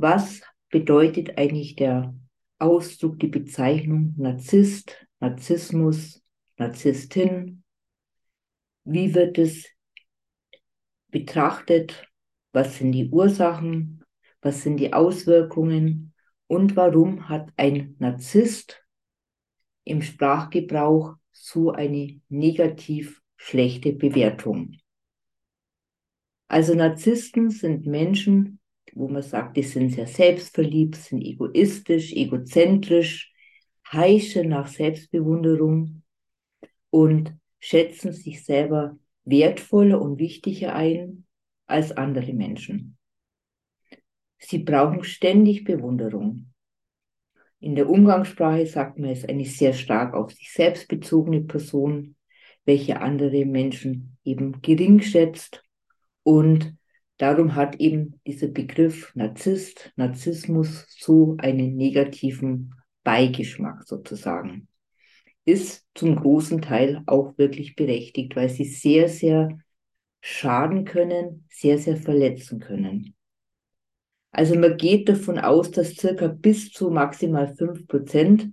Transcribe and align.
was 0.00 0.40
bedeutet 0.70 1.36
eigentlich 1.36 1.76
der 1.76 2.14
Ausdruck, 2.58 3.18
die 3.18 3.28
Bezeichnung 3.28 4.14
Narzisst, 4.16 5.06
Narzissmus, 5.20 6.22
Narzisstin? 6.56 7.64
Wie 8.84 9.14
wird 9.14 9.38
es 9.38 9.66
betrachtet? 11.08 12.06
Was 12.52 12.78
sind 12.78 12.92
die 12.92 13.10
Ursachen? 13.10 14.04
Was 14.40 14.62
sind 14.62 14.78
die 14.78 14.92
Auswirkungen? 14.92 16.14
Und 16.46 16.76
warum 16.76 17.28
hat 17.28 17.50
ein 17.56 17.96
Narzisst 17.98 18.84
im 19.84 20.02
Sprachgebrauch 20.02 21.14
so 21.32 21.72
eine 21.72 22.20
negativ 22.28 23.20
schlechte 23.36 23.92
Bewertung? 23.92 24.76
Also 26.48 26.74
Narzissten 26.74 27.50
sind 27.50 27.86
Menschen, 27.86 28.59
wo 28.94 29.08
man 29.08 29.22
sagt, 29.22 29.56
die 29.56 29.62
sind 29.62 29.90
sehr 29.90 30.06
selbstverliebt, 30.06 30.96
sind 30.96 31.22
egoistisch, 31.22 32.12
egozentrisch, 32.12 33.32
heischen 33.90 34.48
nach 34.48 34.68
Selbstbewunderung 34.68 36.02
und 36.90 37.34
schätzen 37.58 38.12
sich 38.12 38.44
selber 38.44 38.98
wertvoller 39.24 40.00
und 40.00 40.18
wichtiger 40.18 40.74
ein 40.74 41.26
als 41.66 41.92
andere 41.92 42.32
Menschen. 42.32 42.96
Sie 44.38 44.58
brauchen 44.58 45.04
ständig 45.04 45.64
Bewunderung. 45.64 46.52
In 47.60 47.74
der 47.74 47.90
Umgangssprache 47.90 48.66
sagt 48.66 48.98
man, 48.98 49.10
es 49.10 49.20
ist 49.20 49.28
eine 49.28 49.44
sehr 49.44 49.74
stark 49.74 50.14
auf 50.14 50.32
sich 50.32 50.50
selbst 50.50 50.88
bezogene 50.88 51.42
Person, 51.42 52.16
welche 52.64 53.00
andere 53.00 53.44
Menschen 53.44 54.16
eben 54.24 54.62
gering 54.62 55.00
schätzt 55.00 55.62
und 56.22 56.74
darum 57.20 57.54
hat 57.54 57.76
eben 57.76 58.20
dieser 58.26 58.48
Begriff 58.48 59.12
Narzisst, 59.14 59.92
Narzissmus 59.96 60.86
so 60.88 61.36
einen 61.38 61.76
negativen 61.76 62.74
Beigeschmack 63.04 63.84
sozusagen. 63.84 64.68
Ist 65.44 65.86
zum 65.94 66.16
großen 66.16 66.62
Teil 66.62 67.02
auch 67.06 67.36
wirklich 67.36 67.76
berechtigt, 67.76 68.36
weil 68.36 68.48
sie 68.48 68.64
sehr, 68.64 69.08
sehr 69.08 69.58
schaden 70.20 70.84
können, 70.84 71.44
sehr, 71.50 71.78
sehr 71.78 71.96
verletzen 71.96 72.60
können. 72.60 73.14
Also 74.32 74.56
man 74.56 74.76
geht 74.76 75.08
davon 75.08 75.38
aus, 75.38 75.70
dass 75.70 75.94
circa 75.94 76.28
bis 76.28 76.70
zu 76.70 76.90
maximal 76.90 77.54
fünf 77.54 77.86
Prozent 77.86 78.52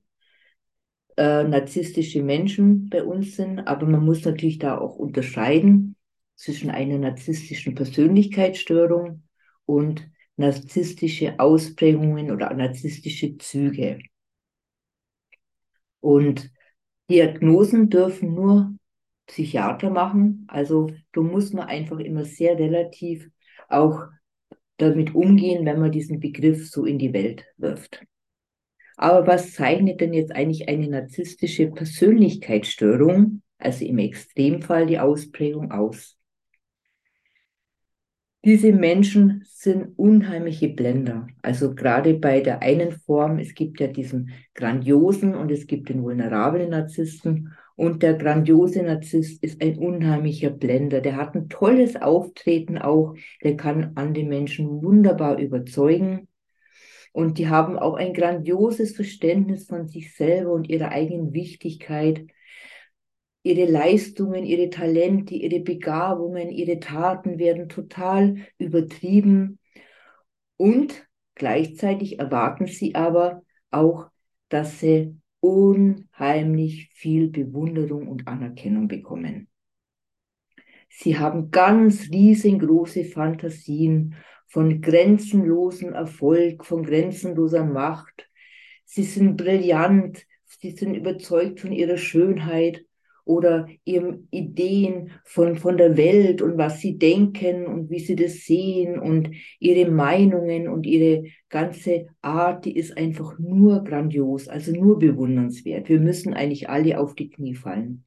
äh, 1.17 1.44
narzisstische 1.44 2.23
Menschen 2.23 2.89
bei 2.89 3.03
uns 3.03 3.36
sind, 3.36 3.59
aber 3.59 3.86
man 3.86 4.03
muss 4.03 4.25
natürlich 4.25 4.59
da 4.59 4.78
auch 4.78 4.95
unterscheiden 4.95 5.97
zwischen 6.38 6.69
einer 6.69 6.97
narzisstischen 6.97 7.75
Persönlichkeitsstörung 7.75 9.23
und 9.66 10.09
narzisstische 10.38 11.39
Ausprägungen 11.39 12.31
oder 12.31 12.53
narzisstische 12.53 13.38
Züge. 13.38 13.99
Und 15.99 16.49
Diagnosen 17.09 17.89
dürfen 17.89 18.33
nur 18.33 18.73
Psychiater 19.25 19.89
machen. 19.89 20.45
Also 20.47 20.91
da 21.11 21.21
muss 21.21 21.53
man 21.53 21.67
einfach 21.67 21.99
immer 21.99 22.23
sehr 22.23 22.57
relativ 22.57 23.29
auch 23.67 24.05
damit 24.77 25.16
umgehen, 25.16 25.66
wenn 25.66 25.79
man 25.79 25.91
diesen 25.91 26.19
Begriff 26.19 26.69
so 26.69 26.85
in 26.85 26.99
die 26.99 27.13
Welt 27.13 27.45
wirft. 27.57 28.05
Aber 28.95 29.27
was 29.27 29.53
zeichnet 29.53 30.01
denn 30.01 30.13
jetzt 30.13 30.31
eigentlich 30.31 30.69
eine 30.69 30.88
narzisstische 30.88 31.67
Persönlichkeitsstörung, 31.67 33.41
also 33.57 33.85
im 33.85 33.97
Extremfall 33.97 34.85
die 34.85 34.99
Ausprägung 34.99 35.72
aus? 35.72 36.16
Diese 38.48 38.72
Menschen 38.72 39.44
sind 39.45 40.00
unheimliche 40.00 40.70
Blender. 40.70 41.28
Also 41.42 41.76
gerade 41.76 42.14
bei 42.14 42.40
der 42.40 42.62
einen 42.62 42.94
Form, 42.94 43.40
es 43.40 43.53
gibt 43.53 43.81
ja 43.81 43.88
diesen 43.88 44.31
grandiosen 44.53 45.36
und 45.36 45.52
es 45.52 45.67
gibt 45.67 45.90
den 45.90 46.02
vulnerablen 46.02 46.70
Narzissten. 46.70 47.52
Und 47.75 48.03
der 48.03 48.13
grandiose 48.13 48.84
Narzisst 48.84 49.44
ist 49.44 49.62
ein 49.62 49.78
unheimlicher 49.78 50.50
Blender. 50.50 51.02
Der 51.02 51.18
hat 51.18 51.36
ein 51.36 51.50
tolles 51.50 51.97
Auftreten 51.97 52.78
auch. 52.78 53.16
Der 53.44 53.57
kann 53.57 53.91
andere 53.96 54.24
Menschen 54.24 54.81
wunderbar 54.81 55.40
überzeugen. 55.40 56.30
Und 57.12 57.40
die 57.40 57.50
haben 57.50 57.78
auch 57.78 57.96
ein 57.96 58.13
grandioses 58.13 58.96
Verständnis 58.96 59.66
von 59.66 59.90
sich 59.90 60.16
selber 60.16 60.53
und 60.53 60.69
ihrer 60.69 60.94
eigenen 60.94 61.34
Wichtigkeit 61.34 62.25
ihre 63.47 63.69
Leistungen, 63.69 64.44
ihre 64.44 64.69
Talente, 64.69 65.34
ihre 65.35 65.62
Begabungen, 65.62 66.50
ihre 66.50 66.80
Taten 66.80 67.40
werden 67.40 67.69
total 67.69 68.35
übertrieben 68.58 69.59
und 70.58 71.08
gleichzeitig 71.35 72.19
erwarten 72.19 72.68
sie 72.68 72.96
aber 72.96 73.44
auch, 73.72 74.09
dass 74.50 74.80
sie 74.80 75.16
unheimlich 75.40 76.90
viel 76.94 77.30
Bewunderung 77.30 78.07
und 78.07 78.28
Anerkennung 78.28 78.88
bekommen. 78.88 79.47
Sie 80.90 81.18
haben 81.18 81.52
ganz 81.52 82.09
riesengroße 82.09 83.06
Fantasien 83.06 84.16
von 84.47 84.81
grenzenlosem 84.81 85.94
Erfolg, 85.94 86.66
von 86.66 86.84
grenzenloser 86.84 87.63
Macht. 87.63 88.30
Sie 88.84 89.03
sind 89.03 89.38
brillant, 89.38 90.25
sie 90.46 90.72
sind 90.72 90.96
überzeugt 90.96 91.59
von 91.59 91.72
ihrer 91.72 91.97
Schönheit 91.97 92.87
oder 93.27 93.67
ihren 93.83 94.27
Ideen 94.31 95.11
von, 95.23 95.57
von 95.57 95.77
der 95.77 95.97
Welt 95.97 96.41
und 96.41 96.57
was 96.57 96.79
sie 96.79 96.97
denken 96.97 97.65
und 97.65 97.89
wie 97.89 97.99
sie 97.99 98.15
das 98.15 98.45
sehen 98.45 98.97
und 98.97 99.31
ihre 99.59 99.91
Meinungen 99.91 100.67
und 100.67 100.85
ihre 100.85 101.25
ganze 101.49 102.07
Art, 102.21 102.65
die 102.65 102.75
ist 102.75 102.97
einfach 102.97 103.38
nur 103.38 103.83
grandios, 103.83 104.47
also 104.47 104.71
nur 104.71 104.97
bewundernswert. 104.97 105.89
Wir 105.89 105.99
müssen 105.99 106.33
eigentlich 106.33 106.69
alle 106.69 106.99
auf 106.99 107.15
die 107.15 107.29
Knie 107.29 107.55
fallen. 107.55 108.05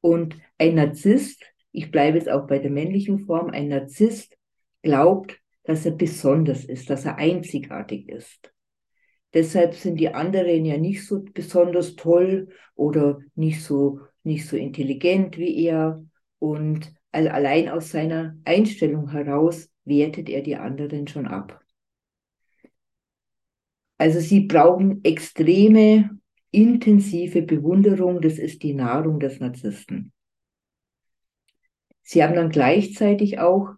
Und 0.00 0.36
ein 0.58 0.76
Narzisst, 0.76 1.44
ich 1.72 1.90
bleibe 1.90 2.18
jetzt 2.18 2.30
auch 2.30 2.46
bei 2.46 2.58
der 2.58 2.70
männlichen 2.70 3.20
Form, 3.20 3.50
ein 3.50 3.68
Narzisst 3.68 4.36
glaubt, 4.82 5.40
dass 5.64 5.84
er 5.86 5.92
besonders 5.92 6.64
ist, 6.64 6.88
dass 6.90 7.04
er 7.04 7.16
einzigartig 7.16 8.08
ist. 8.08 8.53
Deshalb 9.34 9.74
sind 9.74 9.96
die 9.96 10.14
anderen 10.14 10.64
ja 10.64 10.78
nicht 10.78 11.06
so 11.06 11.22
besonders 11.22 11.96
toll 11.96 12.48
oder 12.76 13.18
nicht 13.34 13.62
so, 13.62 14.00
nicht 14.22 14.46
so 14.46 14.56
intelligent 14.56 15.36
wie 15.36 15.66
er. 15.66 16.04
Und 16.38 16.94
allein 17.10 17.68
aus 17.68 17.90
seiner 17.90 18.36
Einstellung 18.44 19.10
heraus 19.10 19.68
wertet 19.84 20.28
er 20.28 20.42
die 20.42 20.56
anderen 20.56 21.08
schon 21.08 21.26
ab. 21.26 21.60
Also 23.98 24.20
sie 24.20 24.40
brauchen 24.40 25.02
extreme, 25.04 26.18
intensive 26.50 27.42
Bewunderung. 27.42 28.20
Das 28.20 28.38
ist 28.38 28.62
die 28.62 28.74
Nahrung 28.74 29.18
des 29.18 29.40
Narzissten. 29.40 30.12
Sie 32.02 32.22
haben 32.22 32.34
dann 32.34 32.50
gleichzeitig 32.50 33.38
auch 33.38 33.70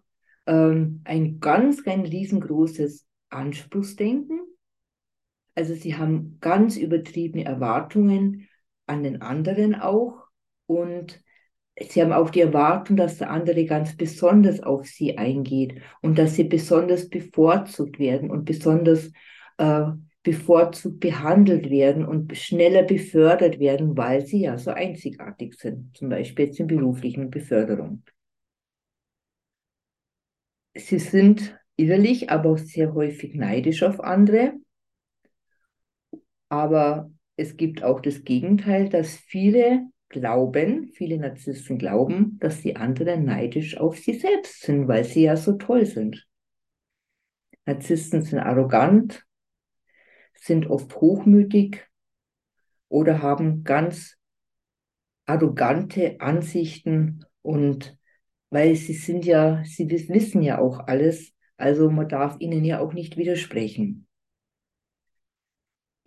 ähm, 0.45 1.01
ein 1.05 1.39
ganz, 1.39 1.83
ganz 1.83 2.09
riesengroßes 2.09 3.07
Anspruchsdenken. 3.29 4.46
Also 5.57 5.73
sie 5.73 5.95
haben 5.95 6.37
ganz 6.39 6.77
übertriebene 6.77 7.43
Erwartungen 7.43 8.47
an 8.85 9.01
den 9.01 9.23
anderen 9.23 9.73
auch 9.73 10.27
und 10.67 11.19
sie 11.81 11.99
haben 11.99 12.13
auch 12.13 12.29
die 12.29 12.41
Erwartung, 12.41 12.95
dass 12.95 13.17
der 13.17 13.31
andere 13.31 13.65
ganz 13.65 13.97
besonders 13.97 14.61
auf 14.61 14.85
sie 14.85 15.17
eingeht 15.17 15.81
und 16.03 16.19
dass 16.19 16.35
sie 16.35 16.43
besonders 16.43 17.09
bevorzugt 17.09 17.97
werden 17.97 18.29
und 18.29 18.45
besonders 18.45 19.11
äh, 19.57 19.85
bevorzugt 20.21 20.99
behandelt 20.99 21.71
werden 21.71 22.05
und 22.05 22.37
schneller 22.37 22.83
befördert 22.83 23.57
werden, 23.57 23.97
weil 23.97 24.27
sie 24.27 24.41
ja 24.41 24.59
so 24.59 24.69
einzigartig 24.69 25.55
sind, 25.55 25.97
zum 25.97 26.09
Beispiel 26.09 26.45
jetzt 26.45 26.59
in 26.59 26.67
beruflichen 26.67 27.31
Beförderung. 27.31 28.03
Sie 30.75 30.99
sind 30.99 31.57
innerlich 31.77 32.29
aber 32.29 32.51
auch 32.51 32.57
sehr 32.59 32.93
häufig 32.93 33.33
neidisch 33.33 33.81
auf 33.81 33.99
andere 33.99 34.53
aber 36.49 37.11
es 37.35 37.57
gibt 37.57 37.83
auch 37.83 37.99
das 37.99 38.23
Gegenteil, 38.23 38.89
dass 38.89 39.15
viele 39.15 39.87
glauben, 40.09 40.91
viele 40.93 41.17
Narzissten 41.17 41.77
glauben, 41.77 42.37
dass 42.39 42.61
die 42.61 42.75
anderen 42.75 43.25
neidisch 43.25 43.77
auf 43.77 43.97
sie 43.97 44.13
selbst 44.13 44.61
sind, 44.61 44.87
weil 44.87 45.03
sie 45.03 45.23
ja 45.23 45.35
so 45.35 45.53
toll 45.53 45.85
sind. 45.85 46.27
Narzissten 47.65 48.21
sind 48.21 48.39
arrogant, 48.39 49.25
sind 50.33 50.69
oft 50.69 50.95
hochmütig 50.95 51.85
oder 52.87 53.21
haben 53.21 53.63
ganz 53.63 54.17
arrogante 55.25 56.21
Ansichten 56.21 57.25
und 57.41 57.97
weil 58.49 58.75
sie 58.75 58.93
sind 58.93 59.25
ja, 59.25 59.61
sie 59.65 59.89
wissen 59.89 60.41
ja 60.41 60.59
auch 60.59 60.87
alles, 60.87 61.33
also 61.57 61.89
man 61.89 62.07
darf 62.07 62.37
ihnen 62.39 62.63
ja 62.63 62.79
auch 62.79 62.93
nicht 62.93 63.17
widersprechen 63.17 64.06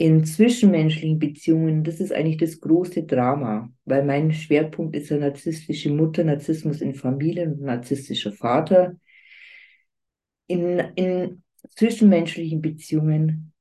in 0.00 0.24
zwischenmenschlichen 0.24 1.18
Beziehungen, 1.18 1.84
das 1.84 2.00
ist 2.00 2.10
eigentlich 2.10 2.38
das 2.38 2.58
große 2.58 3.02
Drama, 3.02 3.70
weil 3.84 4.02
mein 4.02 4.32
Schwerpunkt 4.32 4.96
ist 4.96 5.10
ja 5.10 5.18
narzisstische 5.18 5.90
Mutter, 5.90 6.24
Narzissmus 6.24 6.80
in 6.80 6.94
Familien 6.94 7.52
und 7.52 7.60
narzisstischer 7.60 8.32
Vater. 8.32 8.96
In, 10.46 10.78
in 10.94 11.42
zwischenmenschlichen 11.68 12.62
Beziehungen 12.62 13.52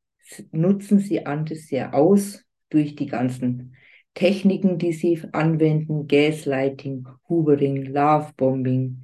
nutzen 0.53 1.00
sie 1.00 1.25
anders 1.25 1.68
sehr 1.68 1.94
aus 1.94 2.45
durch 2.69 2.95
die 2.95 3.07
ganzen 3.07 3.75
Techniken, 4.13 4.77
die 4.77 4.94
sie 4.94 5.21
anwenden, 5.33 6.07
Gaslighting, 6.07 7.06
Hoovering, 7.27 7.83
Lovebombing, 7.88 9.03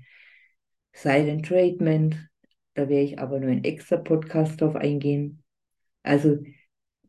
Silent 0.94 1.46
Treatment. 1.46 2.30
Da 2.76 2.88
werde 2.88 3.04
ich 3.04 3.20
aber 3.20 3.42
nur 3.42 3.50
ein 3.50 3.66
extra 3.66 3.98
Podcast 3.98 4.62
drauf 4.62 4.78
eingehen. 4.78 5.44
Also 6.02 6.38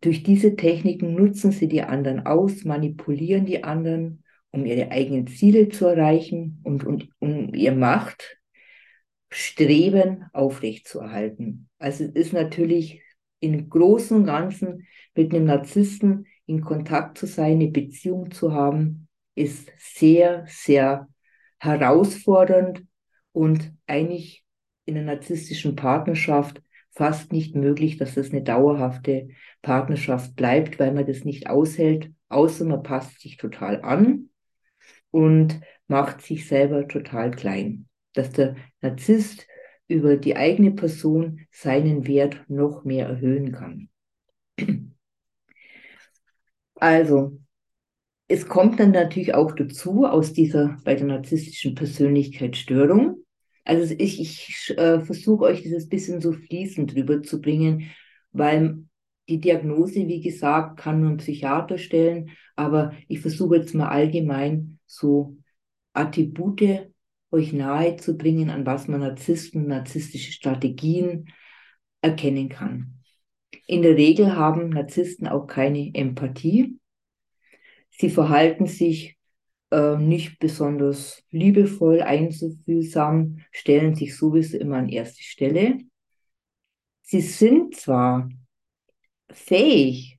durch 0.06 0.23
diese 0.23 0.55
Techniken 0.55 1.14
nutzen 1.14 1.50
sie 1.50 1.67
die 1.67 1.82
anderen 1.82 2.26
aus, 2.26 2.64
manipulieren 2.64 3.44
die 3.44 3.64
anderen, 3.64 4.23
um 4.53 4.64
ihre 4.64 4.93
eigenen 4.93 5.26
Ziele 5.26 5.69
zu 5.69 5.87
erreichen 5.87 6.61
und, 6.62 6.85
und 6.85 7.08
um 7.19 7.53
ihr 7.53 7.73
Machtstreben 7.73 10.26
aufrechtzuerhalten. 10.32 11.69
Also 11.81 12.05
es 12.05 12.11
ist 12.11 12.32
natürlich 12.32 13.03
im 13.41 13.69
Großen 13.69 14.17
und 14.17 14.26
Ganzen 14.26 14.87
mit 15.17 15.35
einem 15.35 15.47
Narzissten 15.47 16.29
in 16.47 16.61
Kontakt 16.61 17.19
zu 17.19 17.26
sein, 17.26 17.55
eine 17.55 17.67
Beziehung 17.67 18.31
zu 18.31 18.52
haben, 18.52 19.09
ist 19.35 19.73
sehr, 19.76 20.44
sehr 20.47 21.09
herausfordernd 21.59 22.85
und 23.32 23.73
eigentlich 23.88 24.44
in 24.85 24.97
einer 24.97 25.14
narzisstischen 25.14 25.75
Partnerschaft 25.75 26.62
fast 26.97 27.31
nicht 27.31 27.55
möglich, 27.55 27.99
dass 27.99 28.14
das 28.14 28.31
eine 28.31 28.43
dauerhafte 28.43 29.29
Partnerschaft 29.67 30.37
bleibt, 30.37 30.79
weil 30.79 30.93
man 30.93 31.07
das 31.07 31.25
nicht 31.25 31.51
aushält, 31.51 32.13
außer 32.29 32.65
man 32.65 32.85
passt 32.85 33.21
sich 33.21 33.37
total 33.37 33.83
an 33.83 34.31
und 35.11 35.61
macht 35.89 36.23
sich 36.23 36.47
selber 36.47 36.87
total 36.87 37.33
klein. 37.33 37.89
Dass 38.13 38.31
der 38.31 38.55
Narzisst 38.81 39.49
über 39.89 40.17
die 40.17 40.37
eigene 40.37 40.71
Person 40.71 41.41
seinen 41.51 42.07
Wert 42.07 42.45
noch 42.47 42.85
mehr 42.85 43.09
erhöhen 43.09 43.51
kann. 43.51 43.89
Also, 46.77 47.41
es 48.29 48.47
kommt 48.47 48.79
dann 48.79 48.93
natürlich 48.93 49.35
auch 49.35 49.53
dazu 49.53 50.05
aus 50.05 50.33
dieser 50.33 50.77
bei 50.85 50.95
der 50.95 51.07
narzisstischen 51.07 51.75
Persönlichkeitsstörung, 51.75 53.25
also 53.65 53.97
ich, 53.99 54.21
ich 54.21 54.79
äh, 54.79 55.01
versuche 55.01 55.47
euch 55.47 55.62
dieses 55.62 55.89
bisschen 55.89 56.21
so 56.21 56.33
fließend 56.33 56.95
drüber 56.95 57.23
zu 57.25 57.41
bringen, 57.41 57.91
weil 58.31 58.85
die 59.28 59.40
Diagnose, 59.40 60.06
wie 60.06 60.20
gesagt, 60.20 60.78
kann 60.78 61.00
nur 61.00 61.11
ein 61.11 61.17
Psychiater 61.17 61.78
stellen, 61.78 62.31
aber 62.55 62.93
ich 63.08 63.20
versuche 63.20 63.56
jetzt 63.56 63.75
mal 63.75 63.88
allgemein 63.88 64.78
so 64.87 65.37
Attribute 65.93 66.90
euch 67.31 67.52
nahe 67.52 67.96
zu 67.96 68.17
bringen, 68.17 68.50
an 68.50 68.64
was 68.67 68.88
man 68.88 69.00
Narzissten, 69.00 69.67
narzisstische 69.67 70.32
Strategien 70.32 71.28
erkennen 72.00 72.49
kann. 72.49 73.02
In 73.67 73.82
der 73.82 73.96
Regel 73.96 74.37
haben 74.37 74.69
Narzissten 74.69 75.26
auch 75.26 75.46
keine 75.46 75.90
Empathie. 75.93 76.78
Sie 77.90 78.11
verhalten 78.11 78.67
sich 78.67 79.17
äh, 79.70 79.96
nicht 79.96 80.38
besonders 80.38 81.25
liebevoll, 81.31 82.00
einzufühlsam, 82.00 83.40
stellen 83.50 83.94
sich 83.94 84.17
sowieso 84.17 84.58
immer 84.58 84.76
an 84.76 84.88
erste 84.88 85.23
Stelle. 85.23 85.78
Sie 87.02 87.20
sind 87.20 87.75
zwar 87.75 88.28
fähig, 89.31 90.19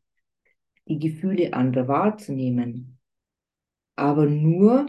die 0.87 0.99
Gefühle 0.99 1.53
anderer 1.53 1.87
wahrzunehmen, 1.87 2.99
aber 3.95 4.25
nur, 4.25 4.87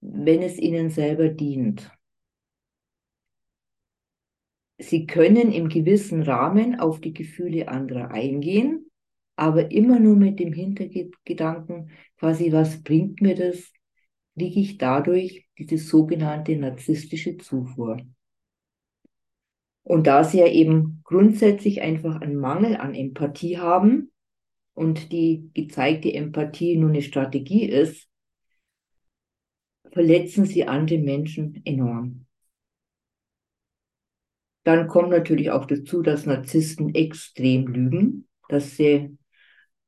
wenn 0.00 0.42
es 0.42 0.58
ihnen 0.58 0.90
selber 0.90 1.28
dient. 1.28 1.90
Sie 4.78 5.06
können 5.06 5.52
im 5.52 5.68
gewissen 5.68 6.22
Rahmen 6.22 6.78
auf 6.78 7.00
die 7.00 7.14
Gefühle 7.14 7.68
anderer 7.68 8.10
eingehen, 8.10 8.90
aber 9.36 9.70
immer 9.70 9.98
nur 9.98 10.16
mit 10.16 10.38
dem 10.38 10.52
Hintergedanken, 10.52 11.90
quasi, 12.18 12.52
was 12.52 12.82
bringt 12.82 13.20
mir 13.20 13.34
das, 13.34 13.72
kriege 14.36 14.60
ich 14.60 14.78
dadurch 14.78 15.46
diese 15.58 15.78
sogenannte 15.78 16.56
narzisstische 16.56 17.38
Zufuhr. 17.38 17.98
Und 19.86 20.08
da 20.08 20.24
sie 20.24 20.38
ja 20.38 20.48
eben 20.48 21.00
grundsätzlich 21.04 21.80
einfach 21.80 22.20
einen 22.20 22.34
Mangel 22.34 22.76
an 22.76 22.92
Empathie 22.92 23.58
haben 23.58 24.10
und 24.74 25.12
die 25.12 25.48
gezeigte 25.54 26.12
Empathie 26.12 26.76
nur 26.76 26.88
eine 26.88 27.02
Strategie 27.02 27.66
ist, 27.66 28.08
verletzen 29.92 30.44
sie 30.44 30.66
andere 30.66 30.98
Menschen 30.98 31.62
enorm. 31.64 32.26
Dann 34.64 34.88
kommt 34.88 35.10
natürlich 35.10 35.52
auch 35.52 35.66
dazu, 35.66 36.02
dass 36.02 36.26
Narzissten 36.26 36.92
extrem 36.96 37.68
lügen, 37.68 38.26
dass 38.48 38.76
sie 38.76 39.16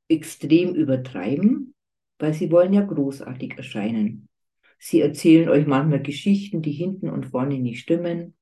extrem 0.07 0.75
übertreiben, 0.75 1.75
weil 2.19 2.33
sie 2.33 2.49
wollen 2.51 2.71
ja 2.71 2.83
großartig 2.83 3.57
erscheinen. 3.57 4.29
Sie 4.77 5.01
erzählen 5.01 5.49
euch 5.49 5.67
manchmal 5.67 6.01
Geschichten, 6.01 6.61
die 6.61 6.71
hinten 6.71 7.09
und 7.09 7.25
vorne 7.25 7.59
nicht 7.59 7.81
stimmen. 7.81 8.33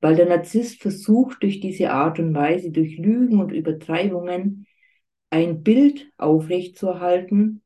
Weil 0.00 0.16
der 0.16 0.28
Narzisst 0.28 0.80
versucht, 0.80 1.42
durch 1.42 1.60
diese 1.60 1.90
Art 1.90 2.18
und 2.18 2.34
Weise, 2.34 2.70
durch 2.70 2.98
Lügen 2.98 3.40
und 3.40 3.52
Übertreibungen, 3.52 4.66
ein 5.30 5.62
Bild 5.62 6.10
aufrechtzuerhalten, 6.16 7.62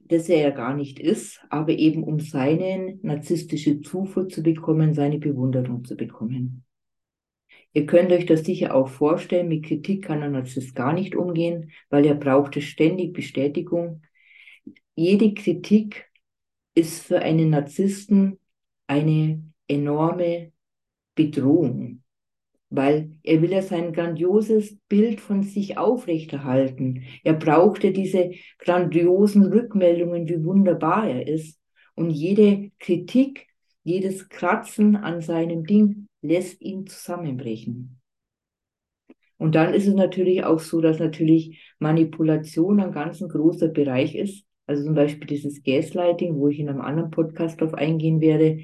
das 0.00 0.28
er 0.28 0.40
ja 0.40 0.50
gar 0.50 0.74
nicht 0.74 0.98
ist, 0.98 1.40
aber 1.50 1.72
eben 1.72 2.02
um 2.02 2.18
seine 2.18 2.98
narzisstische 3.02 3.80
Zufuhr 3.80 4.28
zu 4.28 4.42
bekommen, 4.42 4.94
seine 4.94 5.18
Bewunderung 5.18 5.84
zu 5.84 5.96
bekommen. 5.96 6.64
Ihr 7.72 7.86
könnt 7.86 8.10
euch 8.10 8.26
das 8.26 8.44
sicher 8.44 8.74
auch 8.74 8.88
vorstellen, 8.88 9.48
mit 9.48 9.64
Kritik 9.64 10.04
kann 10.04 10.22
ein 10.22 10.32
Narzisst 10.32 10.74
gar 10.74 10.92
nicht 10.92 11.14
umgehen, 11.14 11.70
weil 11.90 12.04
er 12.06 12.14
braucht 12.14 12.60
ständig 12.60 13.12
Bestätigung 13.12 14.02
jede 15.00 15.32
Kritik 15.32 16.10
ist 16.74 17.02
für 17.02 17.20
einen 17.20 17.50
Narzissten 17.50 18.38
eine 18.86 19.42
enorme 19.66 20.52
Bedrohung, 21.14 22.02
weil 22.70 23.12
er 23.22 23.42
will 23.42 23.50
ja 23.50 23.62
sein 23.62 23.92
grandioses 23.92 24.78
Bild 24.88 25.20
von 25.20 25.42
sich 25.42 25.76
aufrechterhalten. 25.76 27.04
Er 27.24 27.34
brauchte 27.34 27.92
diese 27.92 28.32
grandiosen 28.58 29.44
Rückmeldungen, 29.44 30.28
wie 30.28 30.44
wunderbar 30.44 31.08
er 31.08 31.26
ist. 31.26 31.58
Und 31.94 32.10
jede 32.10 32.70
Kritik, 32.78 33.46
jedes 33.82 34.28
Kratzen 34.28 34.96
an 34.96 35.20
seinem 35.20 35.64
Ding 35.64 36.06
lässt 36.22 36.62
ihn 36.62 36.86
zusammenbrechen. 36.86 38.00
Und 39.40 39.54
dann 39.54 39.72
ist 39.72 39.86
es 39.86 39.94
natürlich 39.94 40.44
auch 40.44 40.60
so, 40.60 40.82
dass 40.82 40.98
natürlich 40.98 41.74
Manipulation 41.78 42.78
ein 42.78 42.92
ganz 42.92 43.20
großer 43.20 43.68
Bereich 43.68 44.14
ist, 44.14 44.44
also 44.66 44.84
zum 44.84 44.94
Beispiel 44.94 45.26
dieses 45.26 45.62
Gaslighting, 45.62 46.36
wo 46.36 46.48
ich 46.48 46.60
in 46.60 46.68
einem 46.68 46.82
anderen 46.82 47.10
Podcast 47.10 47.60
darauf 47.60 47.74
eingehen 47.74 48.20
werde, 48.20 48.60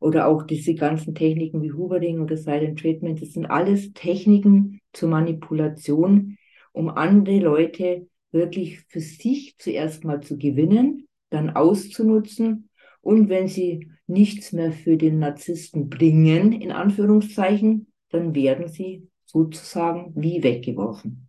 oder 0.00 0.26
auch 0.26 0.44
diese 0.44 0.74
ganzen 0.74 1.14
Techniken 1.14 1.62
wie 1.62 1.72
Hoovering 1.72 2.20
oder 2.20 2.36
Silent 2.36 2.80
Treatment, 2.80 3.20
das 3.20 3.32
sind 3.32 3.46
alles 3.46 3.92
Techniken 3.92 4.80
zur 4.92 5.08
Manipulation, 5.08 6.36
um 6.72 6.88
andere 6.88 7.40
Leute 7.40 8.06
wirklich 8.30 8.80
für 8.88 9.00
sich 9.00 9.56
zuerst 9.58 10.04
mal 10.04 10.20
zu 10.20 10.38
gewinnen, 10.38 11.08
dann 11.30 11.50
auszunutzen 11.50 12.68
und 13.00 13.28
wenn 13.28 13.48
sie 13.48 13.90
nichts 14.06 14.52
mehr 14.52 14.72
für 14.72 14.96
den 14.96 15.18
Narzissten 15.18 15.88
bringen, 15.88 16.52
in 16.52 16.72
Anführungszeichen, 16.72 17.92
dann 18.10 18.34
werden 18.34 18.68
sie 18.68 19.08
sozusagen 19.24 20.12
wie 20.16 20.42
weggeworfen. 20.42 21.28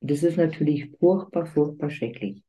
Und 0.00 0.10
das 0.10 0.22
ist 0.22 0.36
natürlich 0.36 0.90
furchtbar, 0.98 1.46
furchtbar 1.46 1.90
schrecklich. 1.90 2.42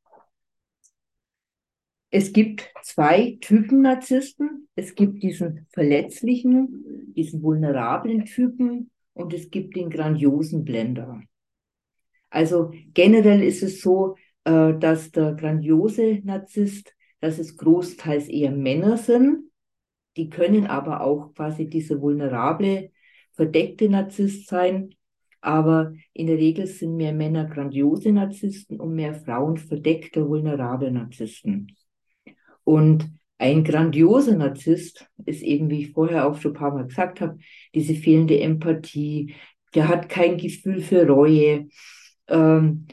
Es 2.14 2.34
gibt 2.34 2.70
zwei 2.84 3.38
Typen 3.40 3.82
Narzissten. 3.82 4.68
Es 4.76 4.96
gibt 4.96 5.24
diesen 5.24 5.66
verletzlichen, 5.72 7.14
diesen 7.16 7.42
vulnerablen 7.42 8.26
Typen 8.26 8.92
und 9.14 9.34
es 9.34 9.50
gibt 9.50 9.78
den 9.78 9.90
grandiosen 9.90 10.66
Blender. 10.66 11.22
Also 12.30 12.72
generell 12.94 13.42
ist 13.42 13.64
es 13.64 13.82
so, 13.82 14.16
äh, 14.44 14.74
dass 14.78 15.12
der 15.12 15.34
grandiose 15.34 16.20
Narzisst, 16.24 16.94
dass 17.22 17.40
es 17.40 17.56
großteils 17.56 18.28
eher 18.28 18.52
Männer 18.52 18.98
sind. 18.98 19.50
Die 20.18 20.30
können 20.30 20.68
aber 20.68 21.02
auch 21.02 21.34
quasi 21.34 21.70
dieser 21.70 22.02
vulnerable, 22.02 22.92
verdeckte 23.32 23.88
Narzisst 23.88 24.50
sein. 24.50 24.96
Aber 25.40 25.94
in 26.12 26.28
der 26.28 26.38
Regel 26.38 26.68
sind 26.68 26.98
mehr 26.98 27.14
Männer 27.14 27.46
grandiose 27.46 28.12
Narzissten 28.12 28.82
und 28.82 28.96
mehr 28.96 29.14
Frauen 29.14 29.56
verdeckte, 29.56 30.28
vulnerable 30.28 30.92
Narzissten. 30.92 31.74
Und 32.64 33.10
ein 33.38 33.64
grandioser 33.64 34.36
Narzisst 34.36 35.08
ist 35.26 35.42
eben, 35.42 35.70
wie 35.70 35.82
ich 35.82 35.92
vorher 35.92 36.28
auch 36.28 36.40
schon 36.40 36.52
ein 36.52 36.60
paar 36.60 36.74
Mal 36.74 36.88
gesagt 36.88 37.22
habe, 37.22 37.38
diese 37.74 37.96
fehlende 37.96 38.40
Empathie, 38.40 39.36
der 39.74 39.88
hat 39.88 40.10
kein 40.10 40.38
Gefühl 40.38 40.82
für 40.82 41.08
Reue, 41.08 41.68
ähm, 42.28 42.88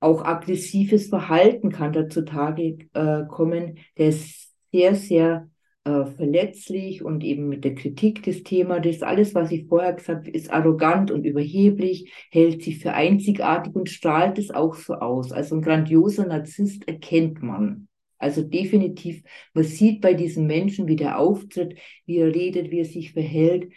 auch 0.00 0.24
aggressives 0.24 1.08
Verhalten 1.08 1.70
kann 1.70 1.92
da 1.92 2.08
zutage 2.08 2.78
äh, 2.94 3.24
kommen, 3.28 3.78
der 3.98 4.08
ist 4.08 4.50
sehr, 4.72 4.94
sehr 4.94 5.50
äh, 5.84 6.06
verletzlich 6.06 7.04
und 7.04 7.22
eben 7.22 7.48
mit 7.48 7.64
der 7.64 7.74
Kritik 7.74 8.22
des 8.22 8.42
Themas. 8.42 8.80
Das 8.82 9.02
alles, 9.02 9.34
was 9.34 9.50
ich 9.50 9.66
vorher 9.66 9.92
gesagt 9.92 10.26
habe, 10.26 10.30
ist 10.30 10.50
arrogant 10.50 11.10
und 11.10 11.24
überheblich, 11.24 12.12
hält 12.30 12.62
sich 12.62 12.78
für 12.78 12.92
einzigartig 12.94 13.74
und 13.74 13.90
strahlt 13.90 14.38
es 14.38 14.50
auch 14.50 14.74
so 14.74 14.94
aus. 14.94 15.32
Also 15.32 15.56
ein 15.56 15.62
grandioser 15.62 16.26
Narzisst 16.26 16.88
erkennt 16.88 17.42
man. 17.42 17.88
Also 18.20 18.42
definitiv, 18.42 19.22
man 19.54 19.64
sieht 19.64 20.00
bei 20.02 20.14
diesem 20.14 20.46
Menschen, 20.46 20.86
wie 20.86 20.96
der 20.96 21.18
auftritt, 21.18 21.78
wie 22.04 22.18
er 22.18 22.32
redet, 22.32 22.70
wie 22.70 22.80
er 22.80 22.84
sich 22.84 23.12
verhält. 23.12 23.72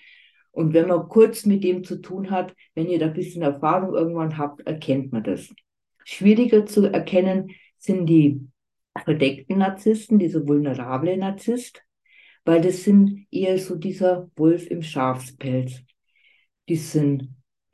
Und 0.51 0.73
wenn 0.73 0.89
man 0.89 1.07
kurz 1.07 1.45
mit 1.45 1.63
dem 1.63 1.83
zu 1.83 2.01
tun 2.01 2.29
hat, 2.29 2.53
wenn 2.75 2.89
ihr 2.89 2.99
da 2.99 3.07
ein 3.07 3.13
bisschen 3.13 3.41
Erfahrung 3.41 3.95
irgendwann 3.95 4.37
habt, 4.37 4.61
erkennt 4.67 5.11
man 5.13 5.23
das. 5.23 5.49
Schwieriger 6.03 6.65
zu 6.65 6.85
erkennen 6.85 7.51
sind 7.77 8.05
die 8.05 8.41
verdeckten 9.03 9.59
Narzissten, 9.59 10.19
dieser 10.19 10.45
vulnerable 10.45 11.17
Narzisst, 11.17 11.81
weil 12.43 12.61
das 12.61 12.83
sind 12.83 13.25
eher 13.31 13.57
so 13.57 13.75
dieser 13.75 14.29
Wolf 14.35 14.67
im 14.69 14.83
Schafspelz. 14.83 15.81
Die 16.67 16.75
sind 16.75 17.29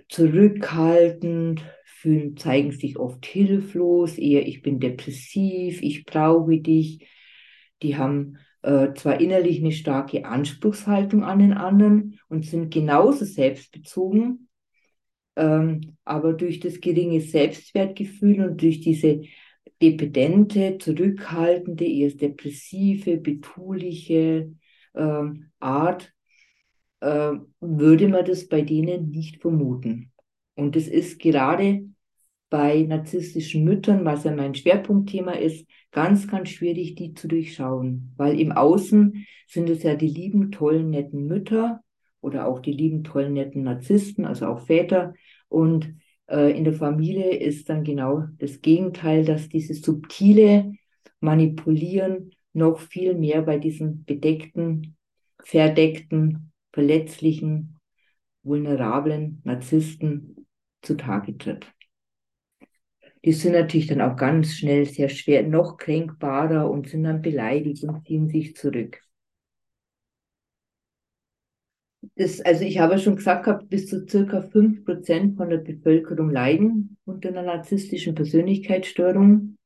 zurückhaltend, 0.08 1.64
fühlen, 2.00 2.38
zeigen 2.38 2.72
sich 2.72 2.98
oft 2.98 3.26
hilflos, 3.26 4.18
eher 4.18 4.48
ich 4.48 4.62
bin 4.62 4.80
depressiv, 4.80 5.82
ich 5.82 6.06
brauche 6.06 6.60
dich. 6.60 7.08
Die 7.82 7.98
haben 7.98 8.38
äh, 8.62 8.94
zwar 8.94 9.20
innerlich 9.20 9.60
eine 9.60 9.72
starke 9.72 10.26
Anspruchshaltung 10.26 11.24
an 11.24 11.40
den 11.40 11.54
anderen 11.54 12.20
und 12.28 12.46
sind 12.46 12.74
genauso 12.74 13.26
selbstbezogen, 13.26 14.50
ähm, 15.36 15.98
aber 16.04 16.34
durch 16.34 16.60
das 16.60 16.82
geringe 16.82 17.22
Selbstwertgefühl 17.22 18.42
und 18.42 18.62
durch 18.62 18.82
diese 18.82 19.22
dependente, 19.82 20.78
zurückhaltende, 20.78 21.86
eher 21.86 22.12
depressive, 22.12 23.18
betuliche 23.18 24.54
ähm, 24.96 25.52
Art, 25.60 26.14
äh, 27.00 27.32
würde 27.62 28.08
man 28.10 28.26
das 28.26 28.48
bei 28.48 28.62
denen 28.62 29.10
nicht 29.12 29.42
vermuten. 29.42 30.12
Und 30.56 30.76
es 30.76 30.90
ist 30.90 31.20
gerade 31.20 31.89
bei 32.50 32.82
narzisstischen 32.82 33.64
Müttern, 33.64 34.06
was 34.06 34.24
ja 34.24 34.32
mein 34.36 34.56
Schwerpunktthema 34.56 35.34
ist, 35.34 35.68
ganz, 35.92 36.28
ganz 36.28 36.50
schwierig, 36.50 36.96
die 36.96 37.14
zu 37.14 37.28
durchschauen. 37.28 38.14
Weil 38.18 38.40
im 38.40 38.52
Außen 38.52 39.26
sind 39.48 39.70
es 39.70 39.84
ja 39.84 39.96
die 39.96 40.08
lieben, 40.08 40.52
tollen, 40.52 40.90
netten 40.90 41.28
Mütter 41.28 41.82
oder 42.22 42.48
auch 42.48 42.60
die 42.60 42.74
lieben, 42.74 43.04
tollen, 43.04 43.34
netten 43.34 43.64
Narzissten, 43.64 44.26
also 44.26 44.48
auch 44.48 44.62
Väter. 44.62 45.14
Und 45.48 45.96
äh, 46.28 46.58
in 46.58 46.64
der 46.64 46.74
Familie 46.74 47.36
ist 47.36 47.70
dann 47.70 47.84
genau 47.84 48.26
das 48.40 48.62
Gegenteil, 48.62 49.26
dass 49.26 49.50
dieses 49.50 49.82
subtile 49.82 50.74
Manipulieren 51.20 52.32
noch 52.54 52.80
viel 52.80 53.14
mehr 53.14 53.42
bei 53.42 53.58
diesen 53.58 54.06
bedeckten, 54.06 54.96
verdeckten, 55.44 56.52
verletzlichen, 56.74 57.78
vulnerablen 58.44 59.42
Narzissten 59.44 60.48
zutage 60.82 61.38
tritt. 61.38 61.68
Die 63.26 63.34
sind 63.34 63.54
natürlich 63.54 63.88
dann 63.88 64.02
auch 64.02 64.16
ganz 64.16 64.54
schnell 64.54 64.86
sehr 64.86 65.10
schwer, 65.10 65.44
noch 65.44 65.78
kränkbarer 65.78 66.70
und 66.70 66.88
sind 66.90 67.04
dann 67.04 67.22
beleidigt 67.22 67.84
und 67.84 68.06
ziehen 68.06 68.30
sich 68.30 68.56
zurück. 68.56 69.02
Das, 72.16 72.40
also 72.42 72.64
ich 72.64 72.80
habe 72.80 72.98
schon 72.98 73.18
gesagt 73.18 73.46
gehabt, 73.46 73.70
bis 73.70 73.88
zu 73.88 74.08
circa 74.08 74.42
5% 74.42 75.36
von 75.36 75.50
der 75.50 75.58
Bevölkerung 75.58 76.30
leiden 76.30 76.98
unter 77.06 77.30
einer 77.30 77.44
narzisstischen 77.44 78.16
Persönlichkeitsstörung. 78.16 79.58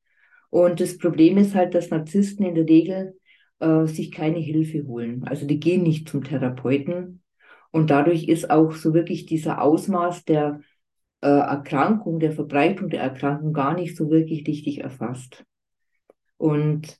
Und 0.50 0.79
das 0.79 0.98
Problem 0.98 1.38
ist 1.38 1.53
halt, 1.53 1.75
dass 1.75 1.89
Narzissten 1.91 2.45
in 2.45 2.55
der 2.55 2.67
Regel 2.67 3.19
äh, 3.60 3.86
sich 3.86 4.12
keine 4.12 4.39
Hilfe 4.39 4.88
holen. 4.88 5.24
Also 5.25 5.45
die 5.45 5.60
gehen 5.60 5.83
nicht 5.83 6.10
zum 6.10 6.24
Therapeuten. 6.24 7.22
Und 7.72 7.89
dadurch 7.89 8.27
ist 8.27 8.50
auch 8.50 8.74
so 8.74 8.93
wirklich 8.93 9.25
dieser 9.25 9.62
Ausmaß 9.62 10.25
der 10.25 10.62
äh, 11.24 11.27
Erkrankung, 11.27 12.20
der 12.20 12.34
Verbreitung 12.34 12.89
der 12.89 13.01
Erkrankung 13.01 13.53
gar 13.53 13.74
nicht 13.75 13.96
so 13.96 14.10
wirklich 14.10 14.46
richtig 14.46 14.82
erfasst. 14.82 15.46
Und 16.38 17.00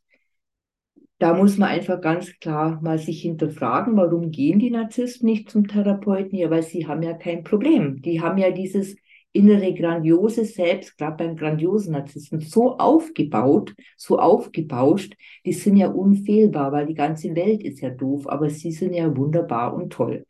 da 1.20 1.34
muss 1.34 1.58
man 1.58 1.70
einfach 1.70 2.02
ganz 2.02 2.40
klar 2.40 2.82
mal 2.82 2.98
sich 2.98 3.22
hinterfragen, 3.22 3.96
warum 3.98 4.32
gehen 4.32 4.60
die 4.60 4.72
Narzissten 4.72 5.28
nicht 5.28 5.50
zum 5.50 5.68
Therapeuten? 5.68 6.38
Ja, 6.38 6.50
weil 6.50 6.64
sie 6.64 6.88
haben 6.88 7.04
ja 7.04 7.14
kein 7.14 7.44
Problem. 7.44 8.02
Die 8.02 8.22
haben 8.22 8.38
ja 8.38 8.52
dieses 8.52 8.96
innere 9.34 9.74
grandiose 9.74 10.46
Selbst, 10.46 10.98
gerade 10.98 11.18
beim 11.18 11.36
grandiosen 11.36 11.94
Narzissten, 11.94 12.40
so 12.40 12.78
aufgebaut, 12.78 13.74
so 13.98 14.20
aufgebauscht, 14.20 15.16
die 15.46 15.54
sind 15.54 15.76
ja 15.76 15.88
unfehlbar, 15.90 16.72
weil 16.72 16.86
die 16.86 16.94
ganze 16.94 17.36
Welt 17.36 17.64
ist 17.64 17.82
ja 17.82 17.90
doof, 17.90 18.28
aber 18.28 18.50
sie 18.50 18.72
sind 18.72 18.94
ja 18.94 19.16
wunderbar 19.18 19.74
und 19.74 19.92
toll, 19.92 20.26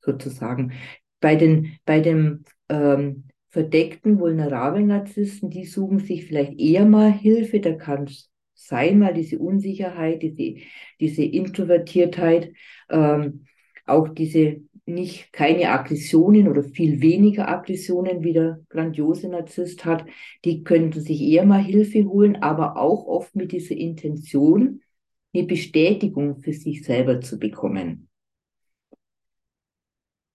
sozusagen. 0.00 0.72
Bei 1.20 1.34
den, 1.34 1.78
bei 1.84 2.00
dem 2.00 2.44
ähm, 2.68 3.24
verdeckten, 3.48 4.18
vulnerablen 4.18 4.88
Narzissten, 4.88 5.50
die 5.50 5.64
suchen 5.64 5.98
sich 5.98 6.26
vielleicht 6.26 6.58
eher 6.58 6.84
mal 6.84 7.12
Hilfe, 7.12 7.60
da 7.60 7.72
kann 7.72 8.04
es 8.04 8.30
sein, 8.54 8.98
mal 8.98 9.14
diese 9.14 9.38
Unsicherheit, 9.38 10.22
diese, 10.22 10.56
diese 11.00 11.24
Introvertiertheit, 11.24 12.52
ähm, 12.90 13.46
auch 13.86 14.08
diese 14.08 14.62
nicht 14.86 15.32
keine 15.32 15.70
Aggressionen 15.70 16.48
oder 16.48 16.62
viel 16.62 17.00
weniger 17.00 17.48
Aggressionen 17.48 18.22
wie 18.22 18.32
der 18.32 18.60
grandiose 18.68 19.28
Narzisst 19.28 19.84
hat, 19.84 20.06
die 20.44 20.62
könnten 20.62 21.00
sich 21.00 21.20
eher 21.20 21.44
mal 21.44 21.62
Hilfe 21.62 22.04
holen, 22.04 22.36
aber 22.36 22.76
auch 22.76 23.06
oft 23.06 23.34
mit 23.34 23.52
dieser 23.52 23.76
Intention, 23.76 24.80
eine 25.34 25.44
Bestätigung 25.44 26.40
für 26.40 26.52
sich 26.52 26.84
selber 26.84 27.20
zu 27.20 27.38
bekommen. 27.38 28.08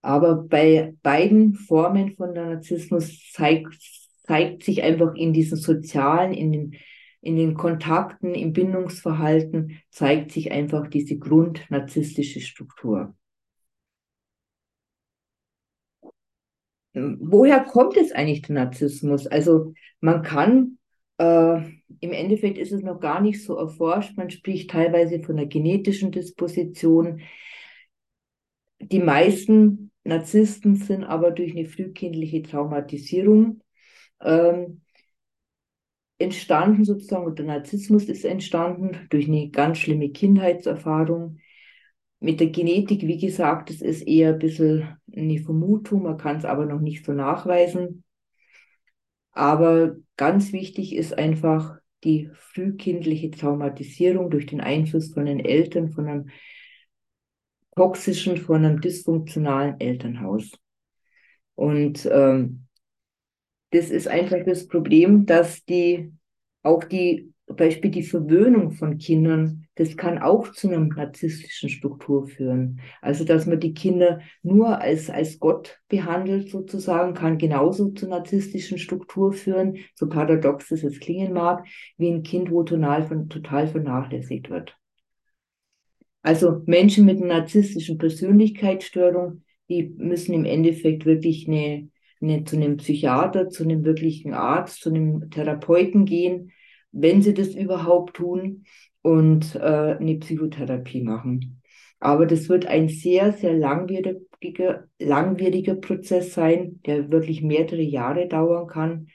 Aber 0.01 0.35
bei 0.35 0.95
beiden 1.03 1.53
Formen 1.53 2.15
von 2.15 2.33
Narzissmus 2.33 3.31
zeigt, 3.31 3.77
zeigt 4.25 4.63
sich 4.63 4.83
einfach 4.83 5.13
in 5.15 5.33
diesen 5.33 5.57
sozialen, 5.57 6.33
in 6.33 6.51
den, 6.51 6.75
in 7.21 7.35
den 7.35 7.53
Kontakten, 7.53 8.33
im 8.33 8.53
Bindungsverhalten, 8.53 9.79
zeigt 9.91 10.31
sich 10.31 10.51
einfach 10.51 10.87
diese 10.87 11.17
grundnarzisstische 11.17 12.41
Struktur. 12.41 13.13
woher 16.93 17.61
kommt 17.61 17.97
es 17.97 18.11
eigentlich 18.11 18.41
der 18.43 18.55
Narzissmus? 18.55 19.27
Also 19.27 19.73
man 19.99 20.23
kann, 20.23 20.77
äh, 21.17 21.61
im 21.99 22.11
Endeffekt 22.11 22.57
ist 22.57 22.71
es 22.71 22.81
noch 22.81 22.99
gar 22.99 23.21
nicht 23.21 23.43
so 23.43 23.55
erforscht, 23.57 24.17
man 24.17 24.29
spricht 24.29 24.71
teilweise 24.71 25.21
von 25.21 25.37
einer 25.37 25.47
genetischen 25.47 26.11
Disposition. 26.11 27.21
Die 28.81 28.99
meisten 28.99 29.91
Narzissten 30.03 30.75
sind 30.75 31.03
aber 31.03 31.31
durch 31.31 31.51
eine 31.51 31.65
frühkindliche 31.65 32.41
Traumatisierung 32.41 33.61
ähm, 34.21 34.81
entstanden, 36.17 36.83
sozusagen, 36.85 37.25
und 37.25 37.39
der 37.39 37.45
Narzissmus 37.45 38.05
ist 38.05 38.25
entstanden 38.25 39.07
durch 39.09 39.27
eine 39.27 39.49
ganz 39.49 39.79
schlimme 39.79 40.09
Kindheitserfahrung 40.09 41.39
mit 42.19 42.39
der 42.39 42.47
Genetik, 42.47 43.01
wie 43.01 43.17
gesagt, 43.17 43.71
das 43.71 43.81
ist 43.81 44.03
eher 44.03 44.33
ein 44.33 44.39
bisschen 44.39 44.95
eine 45.11 45.39
Vermutung, 45.39 46.03
man 46.03 46.17
kann 46.17 46.37
es 46.37 46.45
aber 46.45 46.65
noch 46.67 46.79
nicht 46.79 47.03
so 47.03 47.13
nachweisen. 47.13 48.03
Aber 49.31 49.95
ganz 50.17 50.53
wichtig 50.53 50.95
ist 50.95 51.17
einfach 51.17 51.77
die 52.03 52.29
frühkindliche 52.33 53.31
Traumatisierung 53.31 54.29
durch 54.29 54.45
den 54.45 54.61
Einfluss 54.61 55.13
von 55.13 55.25
den 55.25 55.39
Eltern, 55.39 55.91
von 55.91 56.07
einem 56.07 56.29
toxischen, 57.75 58.37
von 58.37 58.65
einem 58.65 58.81
dysfunktionalen 58.81 59.79
Elternhaus. 59.79 60.51
Und 61.55 62.07
ähm, 62.11 62.67
das 63.71 63.89
ist 63.89 64.07
einfach 64.07 64.39
das 64.45 64.67
Problem, 64.67 65.25
dass 65.25 65.63
die 65.65 66.11
auch 66.63 66.83
die 66.83 67.31
Beispiel 67.55 67.91
die 67.91 68.03
Verwöhnung 68.03 68.71
von 68.71 68.97
Kindern, 68.97 69.67
das 69.75 69.97
kann 69.97 70.19
auch 70.19 70.51
zu 70.51 70.69
einer 70.69 70.79
narzisstischen 70.79 71.69
Struktur 71.69 72.27
führen. 72.27 72.79
Also, 73.01 73.25
dass 73.25 73.45
man 73.45 73.59
die 73.59 73.73
Kinder 73.73 74.21
nur 74.43 74.79
als, 74.79 75.09
als 75.09 75.39
Gott 75.39 75.79
behandelt, 75.87 76.49
sozusagen, 76.49 77.13
kann 77.13 77.37
genauso 77.37 77.89
zu 77.89 78.07
narzisstischen 78.07 78.77
Struktur 78.77 79.33
führen, 79.33 79.77
so 79.95 80.07
paradox 80.07 80.71
es 80.71 80.99
klingen 80.99 81.33
mag, 81.33 81.65
wie 81.97 82.11
ein 82.11 82.23
Kind, 82.23 82.51
wo 82.51 82.63
total, 82.63 83.27
total 83.27 83.67
vernachlässigt 83.67 84.49
wird. 84.49 84.77
Also 86.21 86.61
Menschen 86.65 87.05
mit 87.05 87.17
einer 87.17 87.39
narzisstischen 87.39 87.97
Persönlichkeitsstörung, 87.97 89.43
die 89.69 89.83
müssen 89.97 90.33
im 90.33 90.45
Endeffekt 90.45 91.05
wirklich 91.05 91.47
eine, 91.47 91.89
eine, 92.21 92.43
zu 92.43 92.55
einem 92.55 92.77
Psychiater, 92.77 93.49
zu 93.49 93.63
einem 93.63 93.83
wirklichen 93.85 94.33
Arzt, 94.33 94.81
zu 94.81 94.89
einem 94.89 95.29
Therapeuten 95.31 96.05
gehen, 96.05 96.51
wenn 96.91 97.21
sie 97.21 97.33
das 97.33 97.55
überhaupt 97.55 98.17
tun, 98.17 98.65
und 99.01 99.55
äh, 99.55 99.59
eine 99.59 100.15
Psychotherapie 100.17 101.01
machen. 101.01 101.61
Aber 101.99 102.25
das 102.25 102.49
wird 102.49 102.65
ein 102.65 102.89
sehr, 102.89 103.31
sehr 103.33 103.53
langwieriger, 103.53 104.87
langwieriger 104.99 105.75
Prozess 105.75 106.33
sein, 106.33 106.79
der 106.85 107.11
wirklich 107.11 107.41
mehrere 107.41 107.81
Jahre 107.81 108.27
dauern 108.27 108.67
kann, 108.67 109.07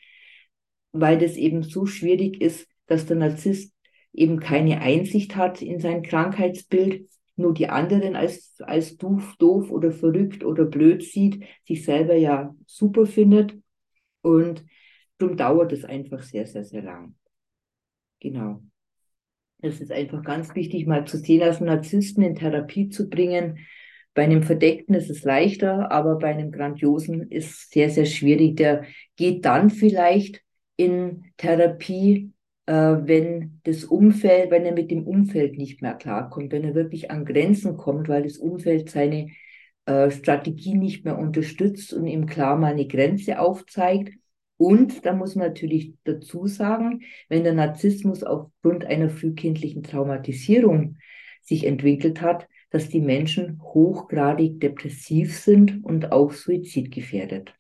weil 0.92 1.18
das 1.18 1.36
eben 1.36 1.62
so 1.62 1.86
schwierig 1.86 2.40
ist, 2.40 2.68
dass 2.86 3.06
der 3.06 3.16
Narzisst 3.16 3.74
eben 4.16 4.40
keine 4.40 4.80
Einsicht 4.80 5.36
hat 5.36 5.62
in 5.62 5.78
sein 5.78 6.02
Krankheitsbild, 6.02 7.08
nur 7.36 7.52
die 7.52 7.68
anderen 7.68 8.16
als, 8.16 8.54
als 8.60 8.96
doof, 8.96 9.34
doof 9.38 9.70
oder 9.70 9.92
verrückt 9.92 10.42
oder 10.42 10.64
blöd 10.64 11.02
sieht, 11.02 11.44
sich 11.66 11.84
selber 11.84 12.16
ja 12.16 12.54
super 12.66 13.04
findet. 13.04 13.54
Und 14.22 14.64
darum 15.18 15.36
dauert 15.36 15.72
es 15.72 15.84
einfach 15.84 16.22
sehr, 16.22 16.46
sehr, 16.46 16.64
sehr 16.64 16.82
lang. 16.82 17.14
Genau. 18.20 18.62
Es 19.60 19.80
ist 19.80 19.92
einfach 19.92 20.22
ganz 20.22 20.54
wichtig, 20.54 20.86
mal 20.86 21.06
zu 21.06 21.18
sehen, 21.18 21.42
als 21.42 21.60
Narzissten 21.60 22.22
in 22.22 22.34
Therapie 22.34 22.88
zu 22.88 23.08
bringen. 23.08 23.58
Bei 24.14 24.24
einem 24.24 24.42
Verdeckten 24.42 24.94
ist 24.94 25.10
es 25.10 25.24
leichter, 25.24 25.92
aber 25.92 26.18
bei 26.18 26.28
einem 26.28 26.50
Grandiosen 26.50 27.30
ist 27.30 27.50
es 27.50 27.68
sehr, 27.68 27.90
sehr 27.90 28.06
schwierig. 28.06 28.56
Der 28.56 28.84
geht 29.16 29.44
dann 29.44 29.68
vielleicht 29.68 30.42
in 30.76 31.32
Therapie, 31.36 32.32
wenn 32.72 33.60
das 33.64 33.84
Umfeld, 33.84 34.50
wenn 34.50 34.64
er 34.64 34.72
mit 34.72 34.90
dem 34.90 35.06
Umfeld 35.06 35.56
nicht 35.56 35.82
mehr 35.82 35.94
klarkommt, 35.94 36.52
wenn 36.52 36.64
er 36.64 36.74
wirklich 36.74 37.10
an 37.10 37.24
Grenzen 37.24 37.76
kommt, 37.76 38.08
weil 38.08 38.24
das 38.24 38.38
Umfeld 38.38 38.90
seine 38.90 39.28
äh, 39.86 40.10
Strategie 40.10 40.74
nicht 40.74 41.04
mehr 41.04 41.18
unterstützt 41.18 41.92
und 41.92 42.06
ihm 42.06 42.26
klar 42.26 42.56
mal 42.56 42.72
eine 42.72 42.86
Grenze 42.86 43.38
aufzeigt. 43.38 44.14
Und 44.56 45.04
da 45.04 45.12
muss 45.12 45.36
man 45.36 45.48
natürlich 45.48 45.94
dazu 46.04 46.46
sagen, 46.46 47.02
wenn 47.28 47.44
der 47.44 47.54
Narzissmus 47.54 48.22
aufgrund 48.22 48.84
einer 48.84 49.10
frühkindlichen 49.10 49.82
Traumatisierung 49.82 50.96
sich 51.42 51.64
entwickelt 51.66 52.20
hat, 52.20 52.48
dass 52.70 52.88
die 52.88 53.00
Menschen 53.00 53.62
hochgradig 53.62 54.60
depressiv 54.60 55.38
sind 55.38 55.84
und 55.84 56.10
auch 56.10 56.32
suizidgefährdet. 56.32 57.54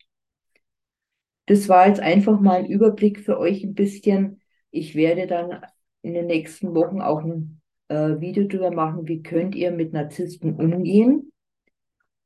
Das 1.46 1.68
war 1.68 1.86
jetzt 1.86 2.00
einfach 2.00 2.40
mal 2.40 2.58
ein 2.58 2.66
Überblick 2.66 3.20
für 3.20 3.38
euch 3.38 3.62
ein 3.62 3.74
bisschen. 3.74 4.40
Ich 4.76 4.94
werde 4.94 5.26
dann 5.26 5.62
in 6.02 6.12
den 6.12 6.26
nächsten 6.26 6.74
Wochen 6.74 7.00
auch 7.00 7.22
ein 7.22 7.62
äh, 7.88 8.20
Video 8.20 8.44
darüber 8.44 8.70
machen, 8.70 9.08
wie 9.08 9.22
könnt 9.22 9.54
ihr 9.54 9.70
mit 9.70 9.94
Narzissten 9.94 10.54
umgehen, 10.56 11.32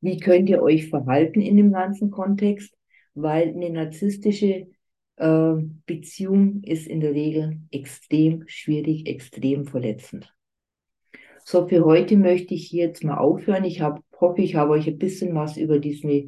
wie 0.01 0.19
könnt 0.19 0.49
ihr 0.49 0.61
euch 0.61 0.89
verhalten 0.89 1.41
in 1.41 1.57
dem 1.57 1.73
ganzen 1.73 2.11
Kontext, 2.11 2.75
weil 3.15 3.51
eine 3.51 3.71
narzisstische 3.71 4.67
äh, 5.17 5.55
Beziehung 5.87 6.63
ist 6.65 6.89
in 6.89 7.01
der 7.01 7.15
Regel 7.15 7.61
extrem 7.71 8.43
schwierig, 8.49 9.07
extrem 9.07 9.65
verletzend. 9.65 10.35
So, 11.45 11.69
für 11.69 11.85
heute 11.85 12.17
möchte 12.17 12.55
ich 12.55 12.67
hier 12.67 12.87
jetzt 12.87 13.05
mal 13.05 13.19
aufhören. 13.19 13.65
Ich 13.65 13.81
hab, 13.81 14.03
hoffe, 14.21 14.43
ich 14.43 14.57
habe 14.57 14.73
euch 14.73 14.89
ein 14.89 14.99
bisschen 14.99 15.35
was 15.37 15.57
über 15.57 15.79
diese 15.79 16.27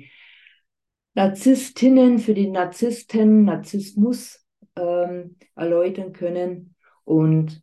Narzisstinnen, 1.15 2.21
für 2.21 2.35
die 2.35 2.49
Narzissten, 2.49 3.45
Narzissmus 3.45 4.42
ähm, 4.77 5.37
erläutern 5.55 6.13
können. 6.13 6.75
Und 7.05 7.63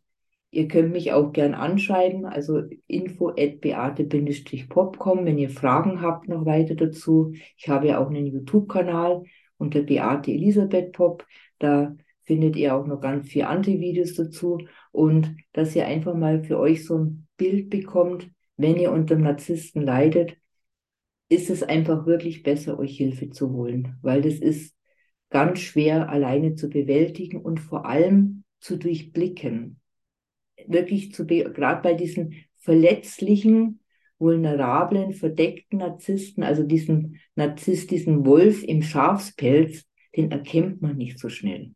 ihr 0.50 0.68
könnt 0.68 0.92
mich 0.92 1.12
auch 1.12 1.32
gern 1.32 1.54
anschreiben, 1.54 2.26
also 2.26 2.62
info 2.86 3.30
at 3.30 3.60
beate-pop.com, 3.60 5.24
wenn 5.24 5.38
ihr 5.38 5.50
Fragen 5.50 6.00
habt 6.02 6.28
noch 6.28 6.44
weiter 6.44 6.74
dazu. 6.74 7.32
Ich 7.56 7.68
habe 7.68 7.88
ja 7.88 7.98
auch 7.98 8.08
einen 8.08 8.26
YouTube-Kanal 8.26 9.24
unter 9.58 9.82
Beate 9.82 10.32
Elisabeth 10.32 10.92
Pop. 10.92 11.26
Da 11.58 11.94
findet 12.24 12.56
ihr 12.56 12.74
auch 12.74 12.86
noch 12.86 13.00
ganz 13.00 13.28
viele 13.28 13.48
andere 13.48 13.78
Videos 13.78 14.14
dazu. 14.14 14.58
Und 14.92 15.36
dass 15.52 15.76
ihr 15.76 15.86
einfach 15.86 16.14
mal 16.14 16.42
für 16.42 16.58
euch 16.58 16.84
so 16.84 16.98
ein 16.98 17.26
Bild 17.36 17.70
bekommt, 17.70 18.30
wenn 18.56 18.76
ihr 18.76 18.92
unter 18.92 19.16
Narzissten 19.16 19.82
leidet, 19.82 20.36
ist 21.28 21.48
es 21.48 21.62
einfach 21.62 22.06
wirklich 22.06 22.42
besser, 22.42 22.78
euch 22.78 22.96
Hilfe 22.96 23.30
zu 23.30 23.52
holen, 23.52 23.96
weil 24.02 24.20
das 24.20 24.34
ist 24.34 24.74
ganz 25.30 25.60
schwer 25.60 26.08
alleine 26.08 26.54
zu 26.54 26.68
bewältigen 26.68 27.40
und 27.40 27.58
vor 27.60 27.86
allem 27.86 28.44
zu 28.60 28.76
durchblicken. 28.76 29.80
Wirklich 30.66 31.14
zu, 31.14 31.26
gerade 31.26 31.82
bei 31.82 31.94
diesen 31.94 32.34
verletzlichen, 32.56 33.80
vulnerablen, 34.18 35.14
verdeckten 35.14 35.78
Narzissten, 35.78 36.42
also 36.42 36.62
diesen 36.62 37.16
Narzisst, 37.34 37.90
diesen 37.90 38.26
Wolf 38.26 38.62
im 38.62 38.82
Schafspelz, 38.82 39.86
den 40.16 40.30
erkennt 40.30 40.82
man 40.82 40.96
nicht 40.96 41.18
so 41.18 41.28
schnell. 41.28 41.72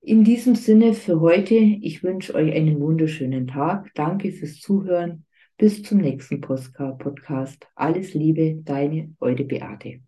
In 0.00 0.24
diesem 0.24 0.54
Sinne 0.54 0.94
für 0.94 1.20
heute, 1.20 1.54
ich 1.54 2.02
wünsche 2.02 2.34
euch 2.34 2.52
einen 2.52 2.80
wunderschönen 2.80 3.46
Tag. 3.46 3.92
Danke 3.94 4.32
fürs 4.32 4.58
Zuhören 4.58 5.26
bis 5.58 5.82
zum 5.82 5.98
nächsten 5.98 6.40
Podcast. 6.40 7.68
Alles 7.76 8.14
Liebe, 8.14 8.62
deine 8.64 9.14
Eude 9.20 9.44
Beate. 9.44 10.00